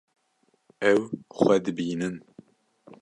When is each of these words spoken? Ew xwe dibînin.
Ew 0.91 1.01
xwe 1.37 1.55
dibînin. 1.65 2.15